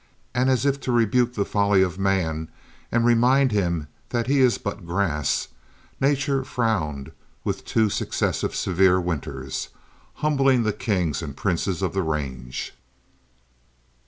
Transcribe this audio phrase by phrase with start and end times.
[0.33, 2.49] And as if to rebuke the folly of man
[2.91, 5.49] and remind him that he is but grass,
[5.99, 7.11] Nature frowned
[7.43, 9.69] with two successive severe winters,
[10.15, 12.73] humbling the kings and princes of the range.